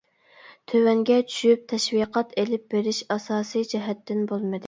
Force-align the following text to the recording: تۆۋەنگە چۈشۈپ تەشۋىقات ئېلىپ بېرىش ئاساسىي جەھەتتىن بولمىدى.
تۆۋەنگە 0.71 1.17
چۈشۈپ 1.33 1.67
تەشۋىقات 1.73 2.33
ئېلىپ 2.43 2.65
بېرىش 2.73 3.03
ئاساسىي 3.17 3.67
جەھەتتىن 3.75 4.27
بولمىدى. 4.33 4.59